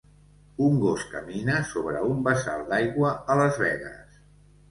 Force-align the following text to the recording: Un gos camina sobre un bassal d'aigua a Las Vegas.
Un 0.67 0.77
gos 0.83 1.03
camina 1.09 1.59
sobre 1.73 2.01
un 2.13 2.23
bassal 2.29 2.65
d'aigua 2.71 3.11
a 3.35 3.35
Las 3.43 3.59
Vegas. 3.67 4.17